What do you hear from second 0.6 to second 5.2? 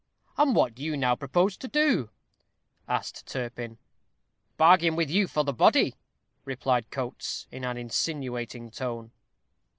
do you now propose to do?" asked Turpin. "Bargain with